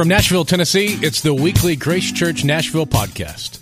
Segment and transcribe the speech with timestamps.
[0.00, 3.58] From Nashville, Tennessee, it's the weekly Grace Church Nashville podcast.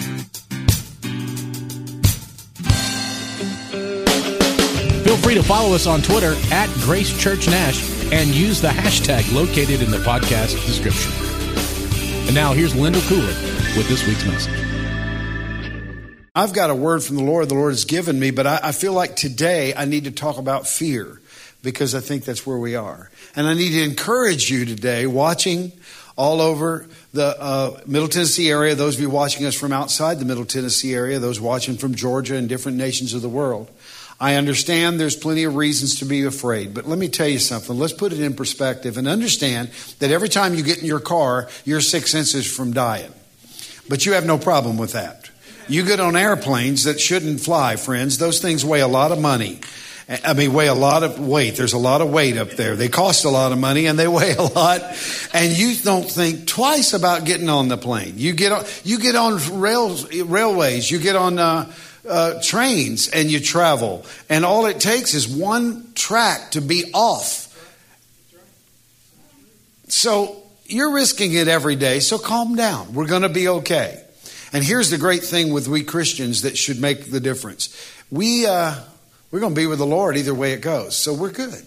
[5.02, 9.34] Feel free to follow us on Twitter at Grace Church Nash and use the hashtag
[9.34, 11.10] located in the podcast description.
[12.26, 13.34] And now here's Lindell Cooley
[13.76, 14.54] with this week's message.
[16.36, 18.70] I've got a word from the Lord the Lord has given me, but I, I
[18.70, 21.20] feel like today I need to talk about fear
[21.64, 23.10] because I think that's where we are.
[23.34, 25.72] And I need to encourage you today, watching
[26.18, 30.24] all over the uh, Middle Tennessee area, those of you watching us from outside the
[30.24, 33.70] Middle Tennessee area, those watching from Georgia and different nations of the world.
[34.20, 37.78] I understand there's plenty of reasons to be afraid, but let me tell you something.
[37.78, 39.70] Let's put it in perspective and understand
[40.00, 43.12] that every time you get in your car, you're six inches from dying.
[43.88, 45.30] But you have no problem with that.
[45.68, 48.18] You get on airplanes that shouldn't fly, friends.
[48.18, 49.60] Those things weigh a lot of money.
[50.08, 51.56] I mean, weigh a lot of weight.
[51.56, 52.76] There's a lot of weight up there.
[52.76, 54.80] They cost a lot of money and they weigh a lot.
[55.34, 58.14] And you don't think twice about getting on the plane.
[58.16, 60.90] You get on, you get on rails, railways.
[60.90, 61.70] You get on uh,
[62.08, 64.06] uh, trains and you travel.
[64.30, 67.44] And all it takes is one track to be off.
[69.88, 72.00] So you're risking it every day.
[72.00, 72.94] So calm down.
[72.94, 74.02] We're going to be okay.
[74.54, 77.68] And here's the great thing with we Christians that should make the difference.
[78.10, 78.76] We, uh,
[79.30, 80.96] we're going to be with the Lord either way it goes.
[80.96, 81.64] So we're good.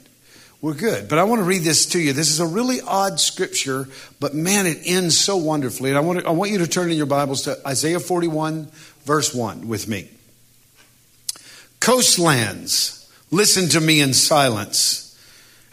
[0.62, 1.09] We're good.
[1.09, 2.14] But I want to read this to you.
[2.14, 3.88] This is a really odd scripture,
[4.20, 5.90] but man, it ends so wonderfully.
[5.90, 8.68] And I want, to, I want you to turn in your Bibles to Isaiah 41,
[9.03, 10.09] verse 1 with me.
[11.80, 15.20] Coastlands, listen to me in silence,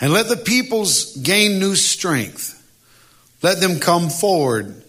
[0.01, 2.55] and let the peoples gain new strength.
[3.43, 4.83] Let them come forward,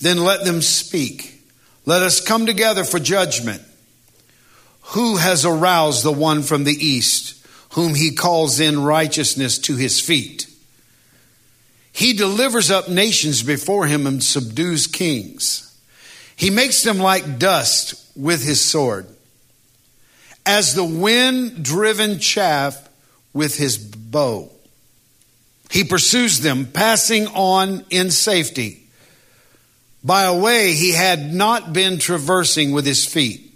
[0.00, 1.42] then let them speak.
[1.84, 3.62] Let us come together for judgment.
[4.82, 10.00] Who has aroused the one from the east, whom he calls in righteousness to his
[10.00, 10.46] feet?
[11.92, 15.68] He delivers up nations before him and subdues kings.
[16.36, 19.06] He makes them like dust with his sword,
[20.44, 22.88] as the wind driven chaff
[23.32, 24.50] with his bow.
[25.70, 28.82] He pursues them, passing on in safety
[30.04, 33.51] by a way he had not been traversing with his feet.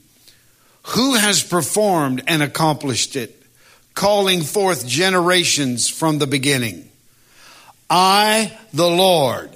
[0.90, 3.42] Who has performed and accomplished it,
[3.94, 6.88] calling forth generations from the beginning?
[7.90, 9.50] I, the Lord,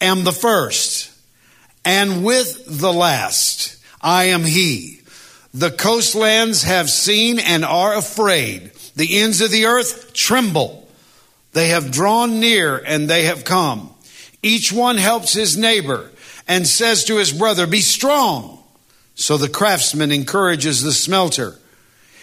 [0.00, 1.10] am the first,
[1.84, 5.00] and with the last, I am He.
[5.52, 8.70] The coastlands have seen and are afraid.
[8.94, 10.88] The ends of the earth tremble.
[11.52, 13.92] They have drawn near and they have come.
[14.40, 16.10] Each one helps his neighbor
[16.46, 18.59] and says to his brother, Be strong.
[19.20, 21.58] So the craftsman encourages the smelter,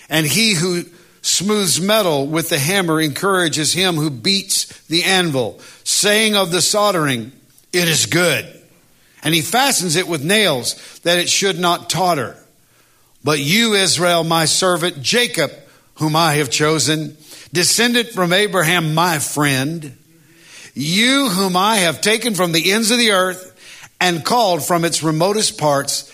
[0.10, 0.84] and he who
[1.22, 7.32] smooths metal with the hammer encourages him who beats the anvil, saying of the soldering,
[7.72, 8.52] It is good.
[9.22, 12.36] And he fastens it with nails that it should not totter.
[13.24, 15.52] But you, Israel, my servant, Jacob,
[15.98, 17.16] whom I have chosen,
[17.54, 19.96] descended from Abraham, my friend,
[20.74, 23.54] you whom I have taken from the ends of the earth
[24.02, 26.12] and called from its remotest parts,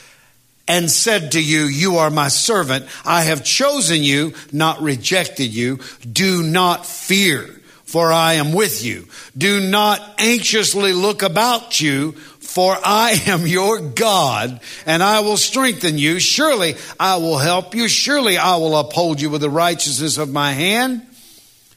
[0.68, 2.85] and said to you, You are my servant.
[3.06, 5.79] I have chosen you, not rejected you.
[6.09, 7.44] Do not fear,
[7.84, 9.07] for I am with you.
[9.38, 15.97] Do not anxiously look about you, for I am your God, and I will strengthen
[15.97, 16.19] you.
[16.19, 17.88] Surely I will help you.
[17.88, 21.06] Surely I will uphold you with the righteousness of my hand.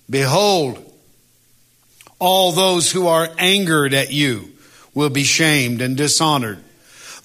[0.08, 0.82] Behold,
[2.18, 4.52] all those who are angered at you
[4.94, 6.62] will be shamed and dishonored.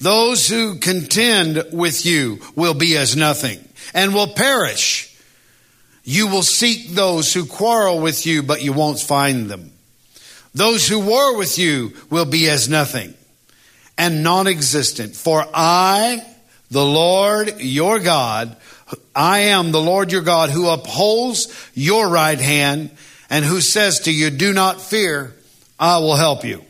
[0.02, 3.60] Those who contend with you will be as nothing
[3.94, 5.16] and will perish.
[6.04, 9.72] You will seek those who quarrel with you, but you won't find them.
[10.56, 13.14] Those who war with you will be as nothing
[13.96, 15.16] and non existent.
[15.16, 16.26] For I,
[16.72, 18.58] the Lord your God,
[19.16, 22.90] I am the Lord your God who upholds your right hand
[23.30, 25.36] and who says to you, Do not fear,
[25.80, 26.66] I will help you.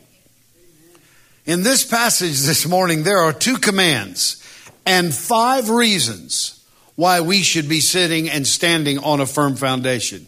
[1.44, 4.40] In this passage this morning, there are two commands
[4.86, 10.24] and five reasons why we should be sitting and standing on a firm foundation.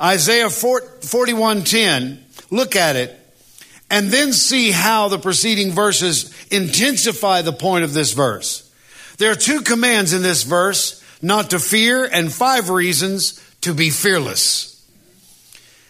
[0.00, 2.18] Isaiah 41:10,
[2.52, 3.18] look at it
[3.90, 8.62] and then see how the preceding verses intensify the point of this verse.
[9.18, 13.90] There are two commands in this verse, not to fear and five reasons to be
[13.90, 14.75] fearless.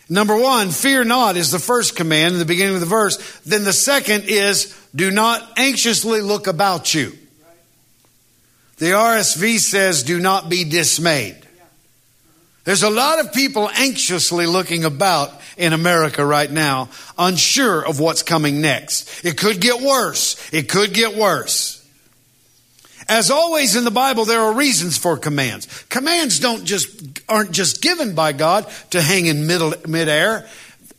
[0.08, 3.40] Number one, fear not is the first command in the beginning of the verse.
[3.40, 7.12] Then the second is, do not anxiously look about you.
[8.78, 11.36] The RSV says, do not be dismayed.
[12.64, 18.22] There's a lot of people anxiously looking about in America right now, unsure of what's
[18.22, 19.24] coming next.
[19.24, 20.36] It could get worse.
[20.52, 21.75] It could get worse.
[23.08, 25.66] As always in the Bible, there are reasons for commands.
[25.84, 30.46] Commands don't just, aren't just given by God to hang in middle, midair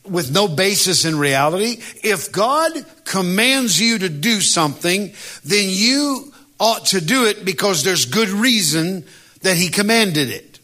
[0.05, 1.81] with no basis in reality.
[2.03, 2.71] If God
[3.03, 5.11] commands you to do something,
[5.43, 9.03] then you ought to do it because there's good reason
[9.41, 10.59] that He commanded it.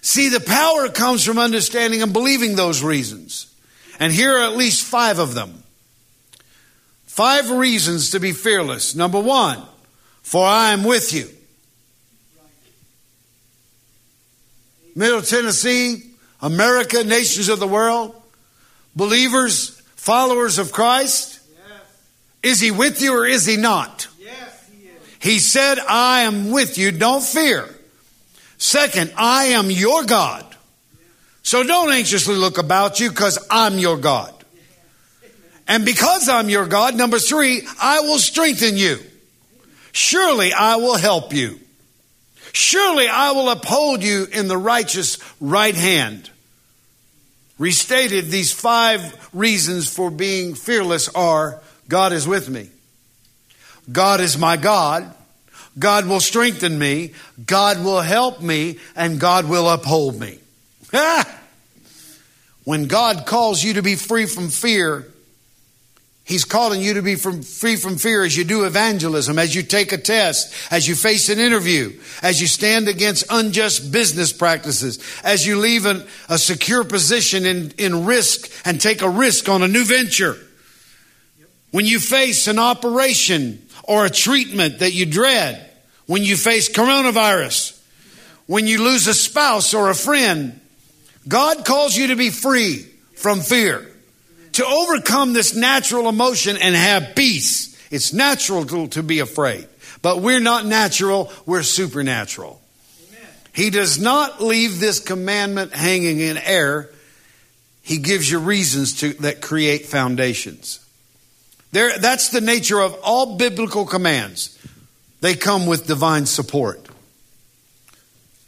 [0.00, 3.52] See, the power comes from understanding and believing those reasons.
[4.00, 5.62] And here are at least five of them.
[7.06, 8.94] Five reasons to be fearless.
[8.94, 9.60] Number one,
[10.28, 11.26] for I am with you.
[14.94, 16.02] Middle Tennessee,
[16.42, 18.14] America, nations of the world,
[18.94, 21.40] believers, followers of Christ.
[21.50, 21.80] Yes.
[22.42, 24.06] Is he with you or is he not?
[24.20, 24.94] Yes, he is.
[25.18, 27.66] He said, I am with you, don't fear.
[28.58, 30.44] Second, I am your God.
[31.42, 34.34] So don't anxiously look about you because I'm your God.
[35.66, 38.98] And because I'm your God, number three, I will strengthen you.
[39.92, 41.58] Surely I will help you.
[42.52, 46.30] Surely I will uphold you in the righteous right hand.
[47.58, 52.68] Restated, these five reasons for being fearless are God is with me.
[53.90, 55.14] God is my God.
[55.78, 57.14] God will strengthen me,
[57.46, 60.38] God will help me, and God will uphold me.
[62.64, 65.06] when God calls you to be free from fear,
[66.28, 69.62] He's calling you to be from, free from fear as you do evangelism, as you
[69.62, 74.98] take a test, as you face an interview, as you stand against unjust business practices,
[75.24, 79.62] as you leave an, a secure position in, in risk and take a risk on
[79.62, 80.36] a new venture.
[81.70, 85.64] When you face an operation or a treatment that you dread,
[86.06, 87.78] when you face coronavirus,
[88.48, 90.58] when you lose a spouse or a friend.
[91.28, 93.86] God calls you to be free from fear,
[94.58, 97.76] to overcome this natural emotion and have peace.
[97.92, 99.68] It's natural to, to be afraid,
[100.02, 102.60] but we're not natural, we're supernatural.
[103.08, 103.30] Amen.
[103.52, 106.90] He does not leave this commandment hanging in air.
[107.82, 110.84] He gives you reasons to, that create foundations.
[111.70, 114.58] There, that's the nature of all biblical commands
[115.20, 116.84] they come with divine support.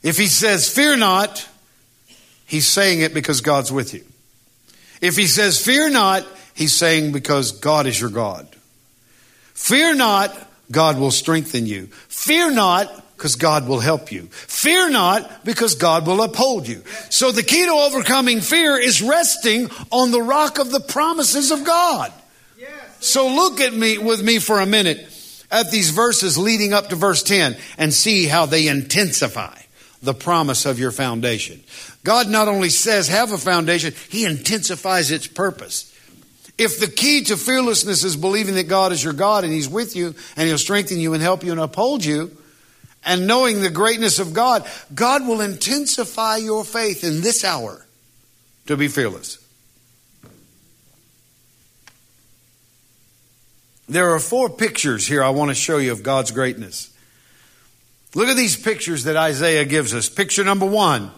[0.02, 1.48] If he says, Fear not,
[2.46, 4.04] he's saying it because God's with you.
[5.00, 8.46] If he says, Fear not, he's saying because God is your God.
[9.54, 10.36] Fear not,
[10.70, 11.86] God will strengthen you.
[12.08, 14.22] Fear not, because God will help you.
[14.30, 16.82] Fear not, because God will uphold you.
[17.10, 21.64] So the key to overcoming fear is resting on the rock of the promises of
[21.64, 22.12] God.
[23.00, 25.06] So look at me with me for a minute
[25.50, 29.58] at these verses leading up to verse 10 and see how they intensify
[30.02, 31.60] the promise of your foundation.
[32.04, 35.86] God not only says have a foundation, He intensifies its purpose.
[36.56, 39.96] If the key to fearlessness is believing that God is your God and He's with
[39.96, 42.36] you and He'll strengthen you and help you and uphold you,
[43.04, 47.86] and knowing the greatness of God, God will intensify your faith in this hour
[48.66, 49.38] to be fearless.
[53.88, 56.94] There are four pictures here I want to show you of God's greatness.
[58.14, 60.08] Look at these pictures that Isaiah gives us.
[60.08, 61.10] Picture number one,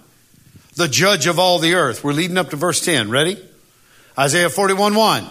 [0.77, 2.05] the judge of all the earth.
[2.05, 3.11] We're leading up to verse 10.
[3.11, 3.39] Ready?
[4.19, 5.27] Isaiah 41 1.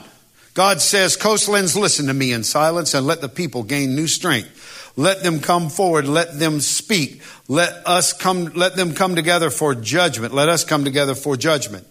[0.54, 4.92] God says, Coastlands, listen to me in silence and let the people gain new strength.
[4.98, 6.08] Let them come forward.
[6.08, 7.22] Let them speak.
[7.48, 10.34] Let us come, let them come together for judgment.
[10.34, 11.88] Let us come together for judgment.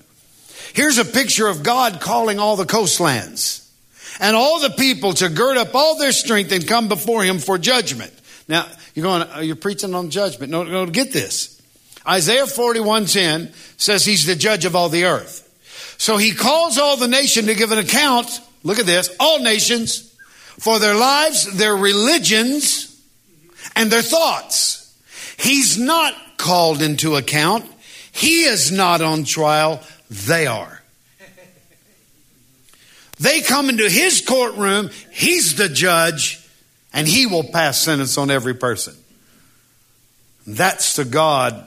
[0.75, 3.73] Here's a picture of God calling all the coastlands
[4.21, 7.57] and all the people to gird up all their strength and come before him for
[7.57, 8.13] judgment.
[8.47, 10.51] Now, you're going, uh, you're preaching on judgment.
[10.51, 11.61] No, no, get this.
[12.07, 15.47] Isaiah 41:10 says he's the judge of all the earth.
[15.99, 18.41] So he calls all the nation to give an account.
[18.63, 19.15] Look at this.
[19.21, 20.15] All nations
[20.59, 23.01] for their lives, their religions,
[23.77, 24.95] and their thoughts.
[25.39, 27.67] He's not called into account.
[28.13, 29.83] He is not on trial.
[30.11, 30.81] They are.
[33.21, 36.40] They come into his courtroom, he's the judge,
[36.93, 38.95] and he will pass sentence on every person.
[40.47, 41.65] That's the God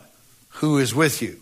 [0.50, 1.40] who is with you.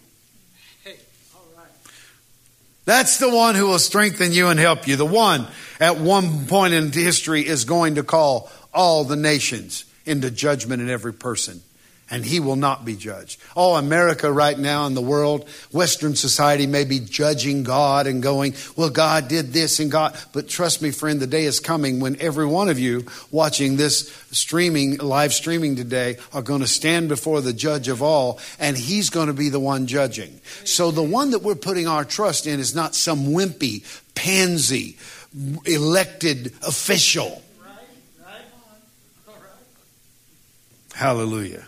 [2.85, 4.95] That's the one who will strengthen you and help you.
[4.95, 5.47] The one
[5.79, 10.89] at one point in history is going to call all the nations into judgment in
[10.89, 11.61] every person
[12.11, 13.39] and he will not be judged.
[13.55, 18.53] Oh, America right now in the world, Western society may be judging God and going,
[18.75, 20.15] well, God did this and God.
[20.33, 24.11] But trust me, friend, the day is coming when every one of you watching this
[24.31, 29.09] streaming, live streaming today, are going to stand before the judge of all, and he's
[29.09, 30.41] going to be the one judging.
[30.65, 34.97] So the one that we're putting our trust in is not some wimpy, pansy,
[35.65, 37.41] elected official.
[40.93, 41.65] Hallelujah.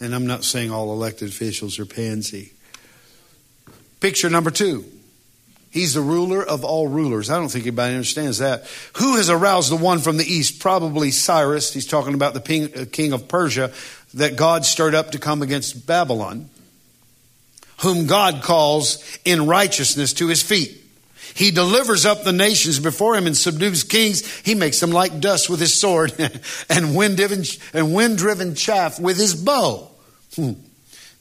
[0.00, 2.52] And I'm not saying all elected officials are pansy.
[4.00, 4.84] Picture number two.
[5.70, 7.30] He's the ruler of all rulers.
[7.30, 8.64] I don't think anybody understands that.
[8.94, 10.58] Who has aroused the one from the east?
[10.58, 11.72] Probably Cyrus.
[11.72, 13.72] He's talking about the uh, king of Persia
[14.14, 16.50] that God stirred up to come against Babylon,
[17.82, 20.79] whom God calls in righteousness to his feet.
[21.34, 24.26] He delivers up the nations before him and subdues kings.
[24.40, 26.12] He makes them like dust with his sword
[26.68, 29.90] and wind-driven, and wind-driven chaff with his bow.
[30.36, 30.52] Hmm.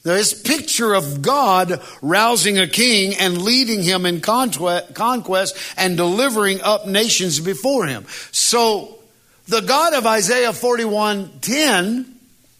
[0.03, 6.87] This picture of God rousing a king and leading him in conquest and delivering up
[6.87, 8.05] nations before him.
[8.31, 8.99] So
[9.47, 12.05] the God of Isaiah 41:10,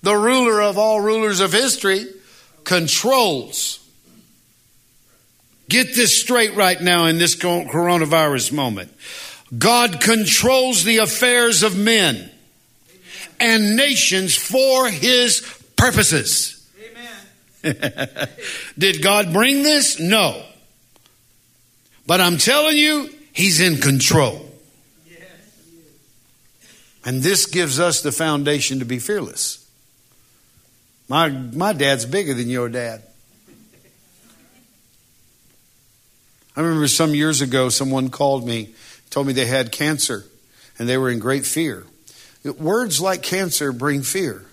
[0.03, 2.07] the ruler of all rulers of history,
[2.65, 3.78] controls.
[5.69, 8.91] Get this straight right now in this coronavirus moment.
[9.57, 12.29] God controls the affairs of men
[13.39, 15.41] and nations for his
[15.75, 16.55] purposes.
[18.77, 19.99] Did God bring this?
[19.99, 20.43] No.
[22.07, 24.45] But I'm telling you, He's in control.
[27.05, 29.65] And this gives us the foundation to be fearless.
[31.07, 33.03] My, my dad's bigger than your dad.
[36.59, 38.73] I remember some years ago, someone called me,
[39.11, 40.25] told me they had cancer,
[40.77, 41.85] and they were in great fear.
[42.43, 44.45] Words like cancer bring fear.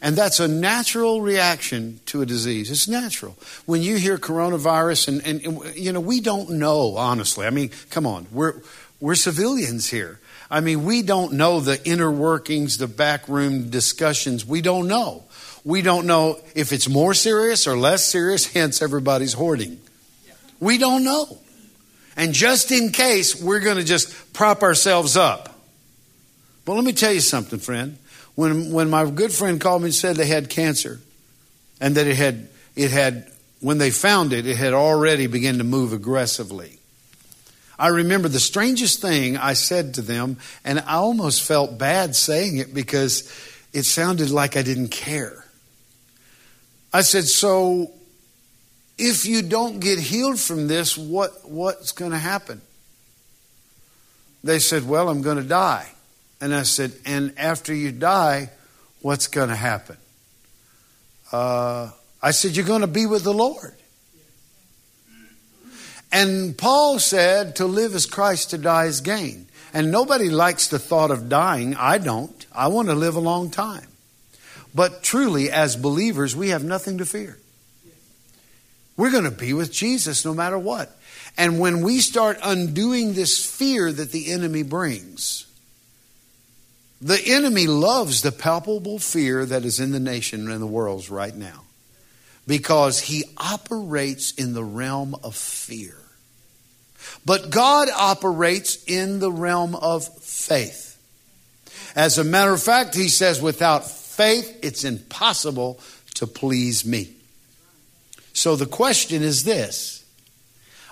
[0.00, 2.70] And that's a natural reaction to a disease.
[2.70, 3.36] It's natural.
[3.66, 7.46] When you hear coronavirus, and, and, and, you know, we don't know, honestly.
[7.46, 8.54] I mean, come on, we're,
[8.98, 10.20] we're civilians here.
[10.50, 14.46] I mean, we don't know the inner workings, the backroom discussions.
[14.46, 15.24] We don't know.
[15.64, 19.80] We don't know if it's more serious or less serious, hence, everybody's hoarding.
[20.58, 21.40] We don't know.
[22.16, 25.48] And just in case, we're going to just prop ourselves up.
[26.64, 27.98] But let me tell you something, friend
[28.34, 31.00] when, when my good friend called me and said they had cancer
[31.80, 35.64] and that it had, it had, when they found it, it had already begun to
[35.64, 36.78] move aggressively.
[37.78, 42.58] I remember the strangest thing I said to them, and I almost felt bad saying
[42.58, 43.22] it because
[43.72, 45.44] it sounded like I didn't care.
[46.92, 47.90] I said, So
[49.04, 52.60] if you don't get healed from this, what, what's going to happen?
[54.44, 55.90] They said, Well, I'm going to die.
[56.40, 58.50] And I said, And after you die,
[59.00, 59.96] what's going to happen?
[61.32, 61.90] Uh,
[62.22, 63.74] I said, You're going to be with the Lord.
[66.12, 69.48] And Paul said, To live is Christ, to die is gain.
[69.74, 71.74] And nobody likes the thought of dying.
[71.74, 72.46] I don't.
[72.54, 73.88] I want to live a long time.
[74.72, 77.38] But truly, as believers, we have nothing to fear.
[78.96, 80.96] We're going to be with Jesus no matter what.
[81.36, 85.46] And when we start undoing this fear that the enemy brings,
[87.00, 91.34] the enemy loves the palpable fear that is in the nation and the world right
[91.34, 91.62] now
[92.46, 95.96] because he operates in the realm of fear.
[97.24, 100.98] But God operates in the realm of faith.
[101.94, 105.80] As a matter of fact, he says, without faith, it's impossible
[106.14, 107.14] to please me.
[108.32, 110.04] So the question is this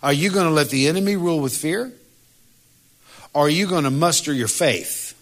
[0.03, 1.93] Are you going to let the enemy rule with fear?
[3.33, 5.17] Or are you going to muster your faith?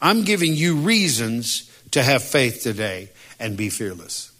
[0.00, 3.08] I'm giving you reasons to have faith today
[3.38, 4.32] and be fearless.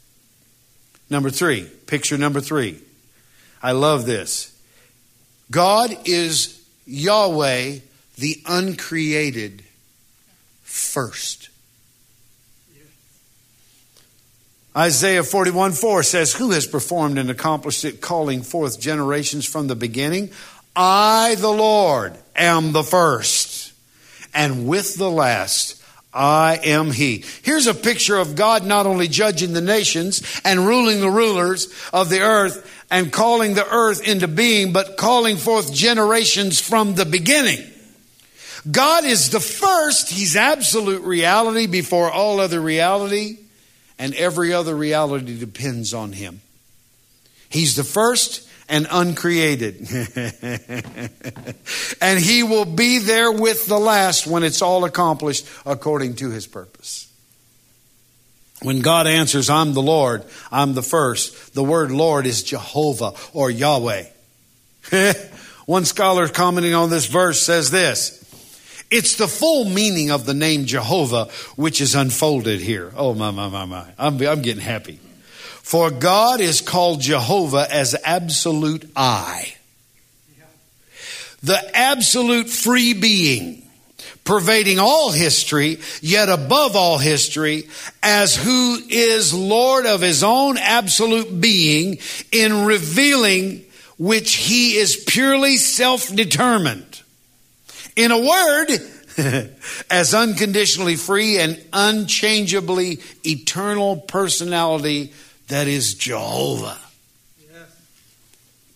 [1.09, 2.80] Number three, picture number three.
[3.62, 4.59] I love this.
[5.50, 7.78] God is Yahweh,
[8.16, 9.62] the uncreated
[10.62, 11.49] first.
[14.76, 19.76] Isaiah 41 4 says, Who has performed and accomplished it, calling forth generations from the
[19.76, 20.30] beginning?
[20.74, 23.74] I, the Lord, am the first
[24.34, 25.78] and with the last.
[26.14, 27.24] I am He.
[27.42, 32.10] Here's a picture of God not only judging the nations and ruling the rulers of
[32.10, 37.60] the earth and calling the earth into being, but calling forth generations from the beginning.
[38.70, 40.10] God is the first.
[40.10, 43.38] He's absolute reality before all other reality,
[43.99, 46.40] and every other reality depends on Him.
[47.49, 49.80] He's the first and uncreated.
[52.00, 56.46] and he will be there with the last when it's all accomplished according to his
[56.46, 57.12] purpose.
[58.62, 63.50] When God answers, I'm the Lord, I'm the first, the word Lord is Jehovah or
[63.50, 64.04] Yahweh.
[65.66, 68.21] One scholar commenting on this verse says this
[68.92, 72.92] It's the full meaning of the name Jehovah which is unfolded here.
[72.94, 73.87] Oh, my, my, my, my.
[73.99, 75.00] I'm, I'm getting happy.
[75.62, 79.54] For God is called Jehovah as absolute I,
[81.42, 83.62] the absolute free being,
[84.25, 87.68] pervading all history, yet above all history,
[88.02, 91.99] as who is Lord of his own absolute being
[92.30, 93.64] in revealing
[93.96, 96.91] which he is purely self determined.
[97.96, 98.68] In a word,
[99.90, 105.12] as unconditionally free and unchangeably eternal personality
[105.49, 106.78] that is Jehovah.
[107.40, 107.76] Yes.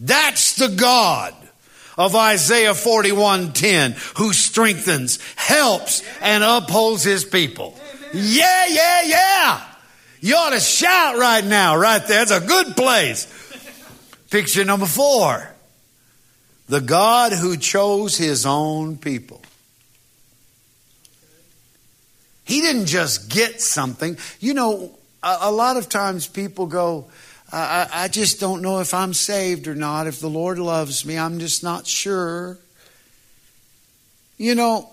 [0.01, 1.35] That's the God
[1.97, 7.79] of Isaiah 41:10 who strengthens, helps and upholds his people.
[8.13, 9.61] Yeah, yeah, yeah.
[10.21, 12.23] You ought to shout right now, right there.
[12.23, 13.27] It's a good place.
[14.31, 15.56] Picture number 4.
[16.69, 19.41] The God who chose his own people.
[22.45, 24.17] He didn't just get something.
[24.41, 27.07] You know, a, a lot of times people go,
[27.53, 31.19] I, I just don't know if I'm saved or not, if the Lord loves me.
[31.19, 32.59] I'm just not sure.
[34.39, 34.91] You know,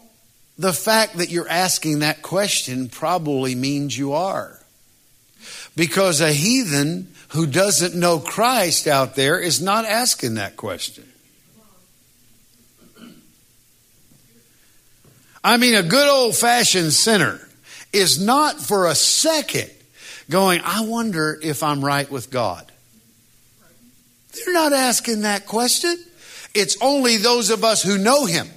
[0.58, 4.60] the fact that you're asking that question probably means you are.
[5.76, 11.08] Because a heathen who doesn't know Christ out there is not asking that question.
[15.44, 17.40] I mean, a good old fashioned sinner
[17.92, 19.70] is not for a second
[20.30, 22.72] going, I wonder if I'm right with God.
[24.34, 25.96] They're not asking that question.
[26.54, 28.48] It's only those of us who know Him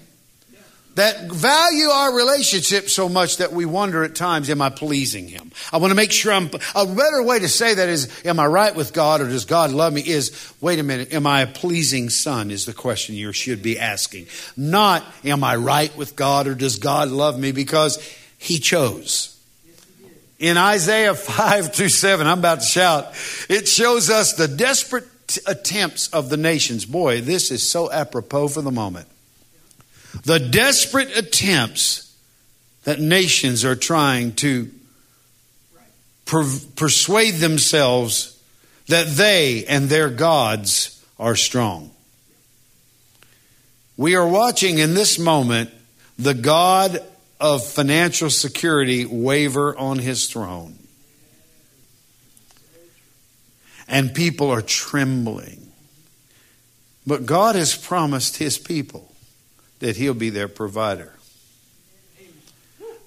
[0.97, 5.53] that value our relationship so much that we wonder at times, am I pleasing Him?
[5.71, 8.47] I want to make sure I'm, a better way to say that is, am I
[8.47, 10.01] right with God or does God love me?
[10.01, 12.51] Is, wait a minute, am I a pleasing son?
[12.51, 14.27] Is the question you should be asking.
[14.57, 17.53] Not, am I right with God or does God love me?
[17.53, 18.03] Because
[18.39, 19.39] He chose.
[20.39, 23.15] In Isaiah 5 through 7, I'm about to shout,
[23.51, 25.05] it shows us the desperate
[25.47, 26.87] attempts of the nations.
[26.87, 29.09] Boy, this is so apropos for the moment.
[30.25, 32.17] The desperate attempts
[32.85, 34.71] that nations are trying to
[36.25, 38.41] per- persuade themselves
[38.87, 41.91] that they and their gods are strong.
[43.97, 45.71] We are watching in this moment
[46.19, 47.01] the God
[47.41, 50.77] of financial security waver on his throne.
[53.89, 55.73] And people are trembling.
[57.07, 59.13] But God has promised his people
[59.81, 61.13] that he'll be their provider.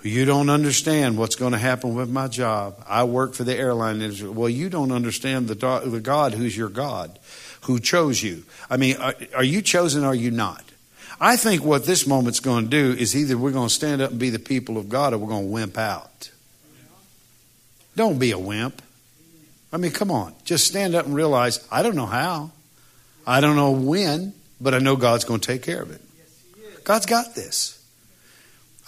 [0.02, 2.82] You don't understand what's going to happen with my job.
[2.88, 4.30] I work for the airline industry.
[4.30, 5.56] Well, you don't understand the,
[5.86, 7.20] the God who's your God,
[7.62, 8.44] who chose you.
[8.70, 10.64] I mean, are, are you chosen or are you not?
[11.20, 14.12] I think what this moment's going to do is either we're going to stand up
[14.12, 16.32] and be the people of God or we're going to wimp out.
[17.98, 18.82] Don't be a wimp.
[19.74, 20.34] I mean, come on.
[20.46, 22.52] Just stand up and realize I don't know how.
[23.28, 26.02] I don't know when, but I know God's going to take care of it.
[26.90, 27.80] God's got this.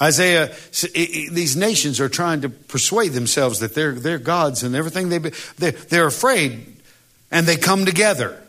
[0.02, 5.10] Isaiah, these nations are trying to persuade themselves that they're, they're gods and everything.
[5.10, 6.66] They, they're, they're afraid
[7.30, 8.42] and they come together.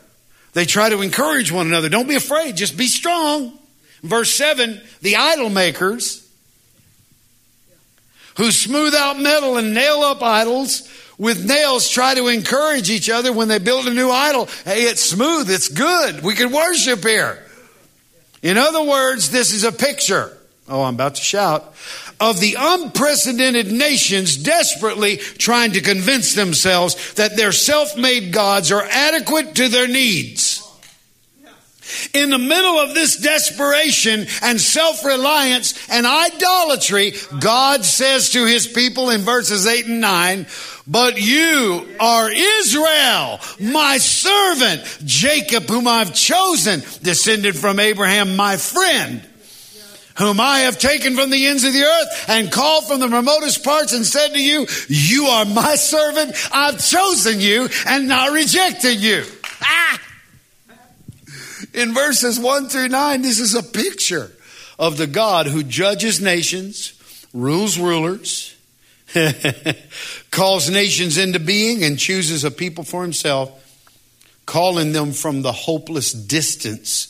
[0.53, 1.87] They try to encourage one another.
[1.87, 3.53] Don't be afraid, just be strong.
[4.01, 6.27] Verse 7 the idol makers
[8.37, 10.89] who smooth out metal and nail up idols
[11.19, 14.47] with nails try to encourage each other when they build a new idol.
[14.65, 16.23] Hey, it's smooth, it's good.
[16.23, 17.45] We can worship here.
[18.43, 20.37] In other words, this is a picture.
[20.67, 21.73] Oh, I'm about to shout.
[22.19, 28.83] Of the unprecedented nations desperately trying to convince themselves that their self made gods are
[28.83, 30.42] adequate to their needs.
[32.13, 38.67] In the middle of this desperation and self reliance and idolatry, God says to his
[38.67, 40.45] people in verses 8 and 9,
[40.87, 49.27] But you are Israel, my servant, Jacob, whom I've chosen, descended from Abraham, my friend
[50.17, 53.63] whom I have taken from the ends of the earth and called from the remotest
[53.63, 56.35] parts and said to you, you are my servant.
[56.51, 59.25] I've chosen you and not rejected you.
[61.73, 64.31] In verses 1 through 9, this is a picture
[64.77, 66.93] of the God who judges nations,
[67.33, 68.55] rules rulers,
[70.31, 73.59] calls nations into being, and chooses a people for himself,
[74.45, 77.09] calling them from the hopeless distance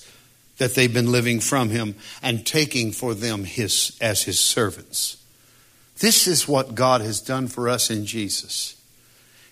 [0.60, 5.17] that they've been living from him and taking for them his as his servants.
[5.99, 8.80] This is what God has done for us in Jesus.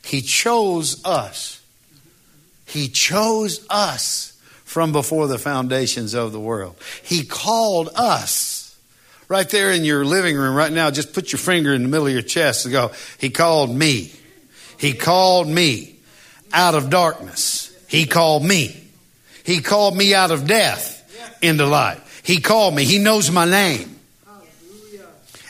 [0.03, 1.61] He chose us.
[2.65, 4.30] He chose us
[4.71, 6.77] from before the foundations of the world.
[7.03, 8.73] He called us.
[9.27, 12.07] Right there in your living room right now, just put your finger in the middle
[12.07, 14.13] of your chest and go, He called me.
[14.77, 15.97] He called me
[16.53, 17.77] out of darkness.
[17.89, 18.81] He called me.
[19.43, 20.97] He called me out of death
[21.41, 22.21] into life.
[22.23, 22.85] He called me.
[22.85, 23.99] He knows my name.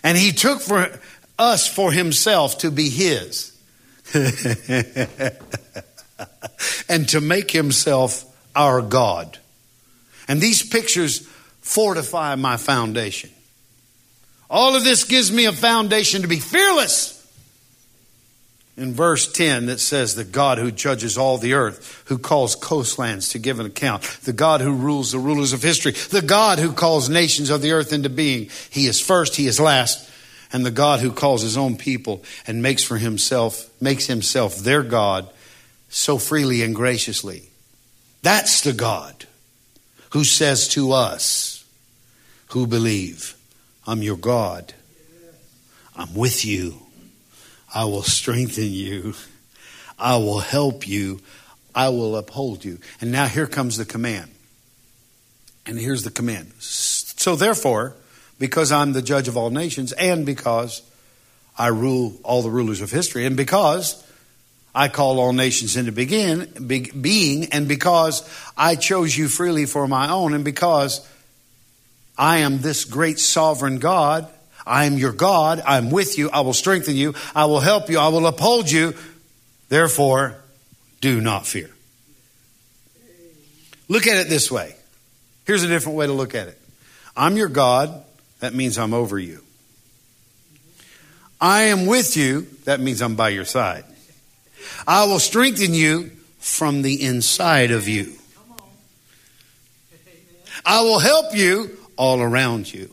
[0.01, 0.99] And he took for
[1.37, 3.55] us for himself to be his.
[6.89, 8.25] and to make himself
[8.55, 9.37] our God.
[10.27, 11.27] And these pictures
[11.61, 13.29] fortify my foundation.
[14.49, 17.17] All of this gives me a foundation to be fearless.
[18.77, 23.29] In verse 10, that says, The God who judges all the earth, who calls coastlands
[23.29, 26.73] to give an account, the God who rules the rulers of history, the God who
[26.73, 28.49] calls nations of the earth into being.
[28.69, 30.09] He is first, He is last,
[30.51, 34.83] and the God who calls His own people and makes for Himself, makes Himself their
[34.83, 35.29] God
[35.89, 37.50] so freely and graciously.
[38.21, 39.25] That's the God
[40.11, 41.65] who says to us
[42.49, 43.35] who believe,
[43.87, 44.73] I'm your God.
[45.95, 46.75] I'm with you.
[47.73, 49.13] I will strengthen you.
[49.97, 51.21] I will help you.
[51.73, 52.79] I will uphold you.
[52.99, 54.31] And now here comes the command.
[55.65, 56.51] And here's the command.
[56.59, 57.95] So therefore,
[58.39, 60.81] because I'm the judge of all nations, and because
[61.57, 64.03] I rule all the rulers of history, and because
[64.73, 69.87] I call all nations into begin, be, being, and because I chose you freely for
[69.87, 71.07] my own, and because
[72.17, 74.29] I am this great sovereign God,
[74.65, 77.99] I am your God, I'm with you, I will strengthen you, I will help you,
[77.99, 78.93] I will uphold you.
[79.69, 80.37] Therefore,
[81.01, 81.69] do not fear.
[83.89, 84.75] Look at it this way.
[85.45, 86.57] Here's a different way to look at it.
[87.17, 88.03] I'm your God,
[88.39, 89.43] that means I'm over you.
[91.41, 93.83] I am with you, that means I'm by your side.
[94.87, 98.13] I will strengthen you from the inside of you.
[100.65, 102.89] I will help you all around you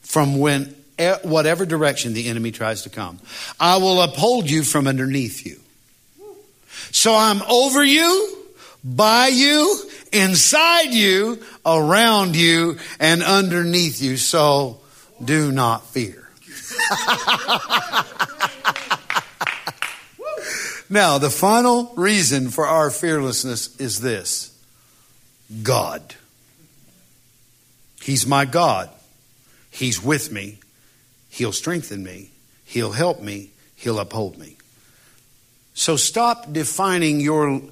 [0.00, 0.74] from when
[1.22, 3.18] whatever direction the enemy tries to come.
[3.58, 5.60] I will uphold you from underneath you.
[6.92, 8.36] So I'm over you,
[8.82, 14.16] by you, inside you, around you, and underneath you.
[14.16, 14.80] So
[15.24, 16.28] do not fear.
[20.92, 24.50] Now, the final reason for our fearlessness is this
[25.62, 26.16] God.
[28.02, 28.90] He's my God.
[29.70, 30.58] He's with me.
[31.28, 32.30] He'll strengthen me.
[32.64, 33.50] He'll help me.
[33.76, 34.56] He'll uphold me.
[35.74, 37.62] So stop defining your,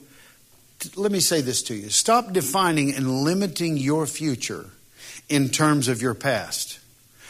[0.94, 1.90] let me say this to you.
[1.90, 4.66] Stop defining and limiting your future
[5.28, 6.78] in terms of your past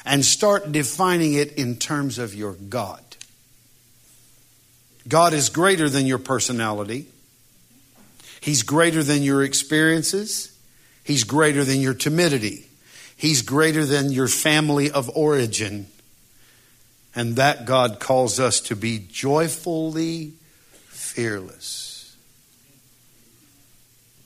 [0.04, 3.07] and start defining it in terms of your God.
[5.08, 7.06] God is greater than your personality.
[8.40, 10.56] He's greater than your experiences.
[11.02, 12.66] He's greater than your timidity.
[13.16, 15.86] He's greater than your family of origin.
[17.14, 20.34] And that God calls us to be joyfully
[20.88, 22.14] fearless.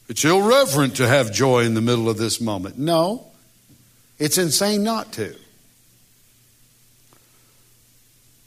[0.08, 2.76] It's irreverent to have joy in the middle of this moment.
[2.76, 3.28] No,
[4.18, 5.34] it's insane not to.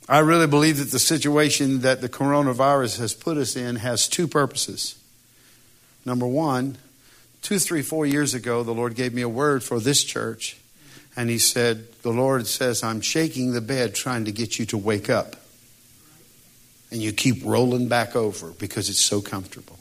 [0.07, 4.27] I really believe that the situation that the coronavirus has put us in has two
[4.27, 5.01] purposes.
[6.05, 6.77] Number one,
[7.41, 10.57] two, three, four years ago, the Lord gave me a word for this church.
[11.15, 14.77] And He said, The Lord says, I'm shaking the bed trying to get you to
[14.77, 15.37] wake up.
[16.91, 19.79] And you keep rolling back over because it's so comfortable.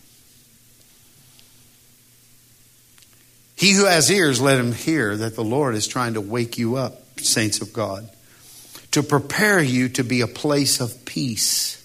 [3.56, 6.76] He who has ears, let him hear that the Lord is trying to wake you
[6.76, 8.08] up, saints of God
[8.94, 11.84] to prepare you to be a place of peace.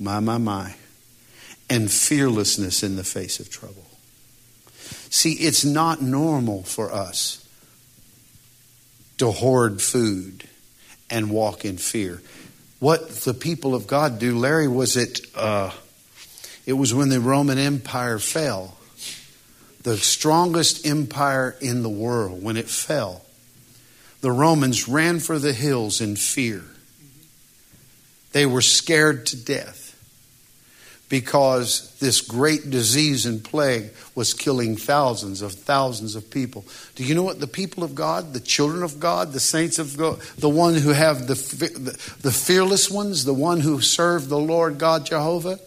[0.00, 0.74] My, my, my.
[1.70, 3.86] And fearlessness in the face of trouble.
[5.10, 7.48] See, it's not normal for us
[9.18, 10.48] to hoard food
[11.08, 12.20] and walk in fear.
[12.80, 15.20] What the people of God do, Larry, was it?
[15.36, 15.70] Uh,
[16.66, 18.76] it was when the Roman Empire fell,
[19.84, 22.42] the strongest empire in the world.
[22.42, 23.24] When it fell,
[24.24, 26.64] the Romans ran for the hills in fear.
[28.32, 29.82] They were scared to death
[31.10, 36.64] because this great disease and plague was killing thousands of thousands of people.
[36.94, 39.94] Do you know what the people of God, the children of God, the saints of
[39.94, 41.34] God, the one who have the,
[42.22, 45.58] the, fearless ones, the one who serve the Lord God Jehovah?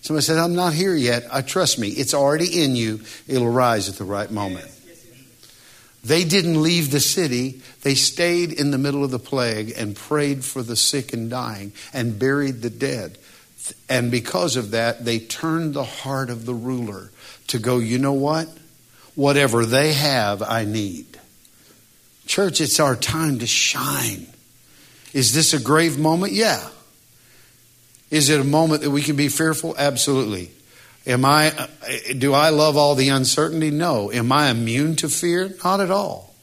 [0.00, 1.28] Somebody said, I'm not here yet.
[1.30, 1.90] I trust me.
[1.90, 3.02] It's already in you.
[3.28, 4.68] It'll rise at the right moment.
[6.02, 7.60] They didn't leave the city.
[7.82, 11.72] They stayed in the middle of the plague and prayed for the sick and dying
[11.92, 13.18] and buried the dead.
[13.88, 17.10] And because of that, they turned the heart of the ruler
[17.48, 18.48] to go, you know what?
[19.14, 21.06] Whatever they have, I need.
[22.26, 24.26] Church, it's our time to shine.
[25.12, 26.32] Is this a grave moment?
[26.32, 26.66] Yeah.
[28.10, 29.74] Is it a moment that we can be fearful?
[29.76, 30.50] Absolutely.
[31.06, 31.68] Am I
[32.18, 33.70] do I love all the uncertainty?
[33.70, 34.12] No.
[34.12, 35.54] Am I immune to fear?
[35.64, 36.34] Not at all.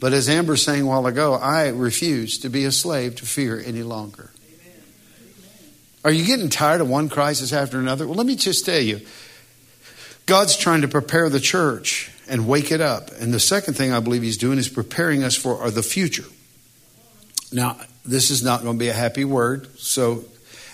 [0.00, 3.62] But as Amber saying a while ago, I refuse to be a slave to fear
[3.64, 4.30] any longer.
[6.04, 8.06] Are you getting tired of one crisis after another?
[8.06, 9.00] Well, let me just tell you
[10.26, 13.10] God's trying to prepare the church and wake it up.
[13.20, 16.24] And the second thing I believe He's doing is preparing us for the future.
[17.52, 20.24] Now, this is not going to be a happy word, so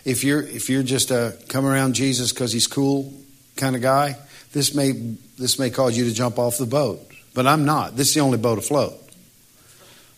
[0.04, 3.12] if you're if you're just a come around Jesus because he's cool
[3.56, 4.16] kind of guy,
[4.52, 4.92] this may
[5.38, 7.00] this may cause you to jump off the boat.
[7.34, 7.96] But I'm not.
[7.96, 8.94] This is the only boat afloat.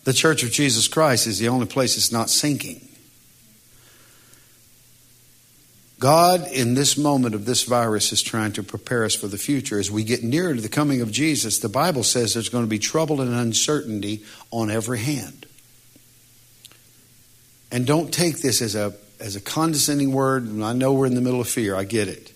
[0.03, 2.87] The Church of Jesus Christ is the only place that's not sinking.
[5.99, 9.77] God, in this moment of this virus, is trying to prepare us for the future.
[9.77, 12.69] As we get nearer to the coming of Jesus, the Bible says there's going to
[12.69, 15.45] be trouble and uncertainty on every hand.
[17.71, 20.43] And don't take this as a as a condescending word.
[20.43, 21.75] And I know we're in the middle of fear.
[21.75, 22.33] I get it.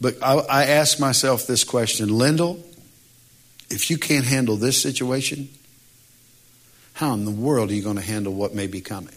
[0.00, 2.62] But I, I ask myself this question Lindell,
[3.70, 5.48] if you can't handle this situation,
[6.94, 9.14] how in the world are you going to handle what may be coming?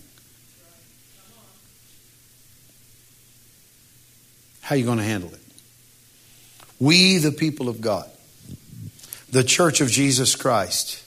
[4.61, 5.41] How are you going to handle it?
[6.79, 8.09] We, the people of God,
[9.29, 11.03] the church of Jesus Christ,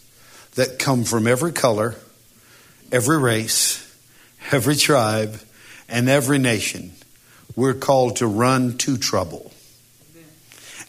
[0.54, 1.94] that come from every color,
[2.92, 3.84] every race,
[4.50, 5.40] every tribe,
[5.88, 6.92] and every nation,
[7.56, 9.52] we're called to run to trouble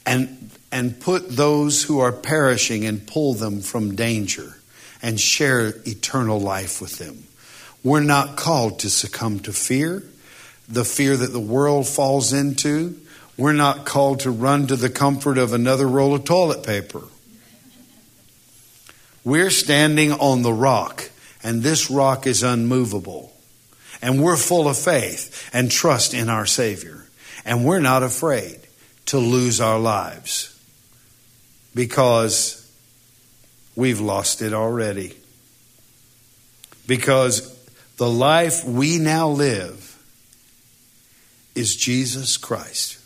[0.05, 4.57] and, and put those who are perishing and pull them from danger
[5.01, 7.23] and share eternal life with them.
[7.83, 10.03] We're not called to succumb to fear,
[10.67, 12.99] the fear that the world falls into.
[13.37, 17.03] We're not called to run to the comfort of another roll of toilet paper.
[19.23, 21.09] We're standing on the rock,
[21.43, 23.33] and this rock is unmovable.
[24.01, 27.05] And we're full of faith and trust in our Savior.
[27.45, 28.59] And we're not afraid
[29.07, 30.55] to lose our lives
[31.75, 32.69] because
[33.75, 35.15] we've lost it already.
[36.87, 37.55] Because
[37.97, 39.85] the life we now live
[41.55, 42.97] is Jesus Christ.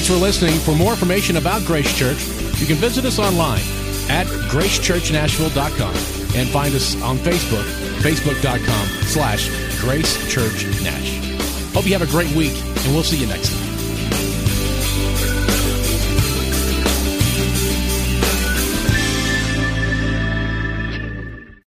[0.00, 0.58] Thanks for listening.
[0.60, 2.26] For more information about Grace Church,
[2.58, 3.60] you can visit us online
[4.08, 5.94] at gracechurchnashville.com
[6.40, 7.64] and find us on Facebook,
[8.00, 9.50] facebook.com slash
[9.82, 11.74] gracechurchnash.
[11.74, 13.69] Hope you have a great week, and we'll see you next time.